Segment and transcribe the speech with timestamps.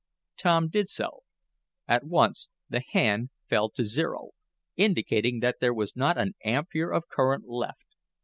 [0.35, 1.19] Tom did so.
[1.87, 4.31] At once the hand fell to zero,
[4.75, 7.85] indicating that there was not an ampere of current left.